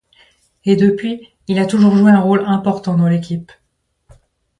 Et 0.65 0.75
depuis 0.77 1.29
il 1.47 1.59
a 1.59 1.67
toujours 1.67 1.95
joué 1.95 2.09
un 2.09 2.21
rôle 2.21 2.43
important 2.47 2.97
dans 2.97 3.07
l'équipe. 3.07 3.51